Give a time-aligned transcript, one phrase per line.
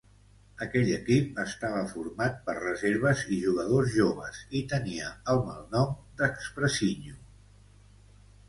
[0.65, 5.93] Aquell equip estava format per reserves i jugadors joves i tenia el malnom
[6.23, 7.21] d'"Expressinho".